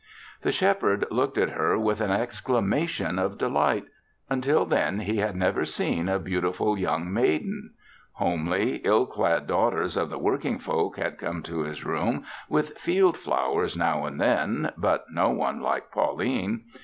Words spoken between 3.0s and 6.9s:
of delight; until then he had never seen a beautiful